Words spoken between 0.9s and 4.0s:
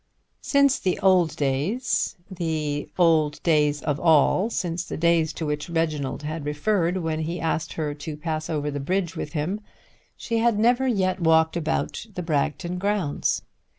old days, the old days of